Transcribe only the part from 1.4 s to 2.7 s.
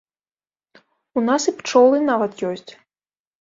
і пчолы нават ёсць.